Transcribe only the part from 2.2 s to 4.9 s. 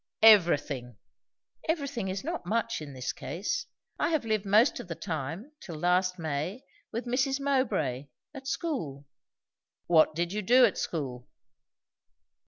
not much, in this case. I have lived most of